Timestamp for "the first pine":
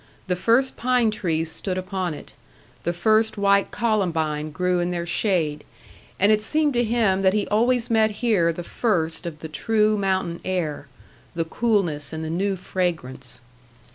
0.25-1.11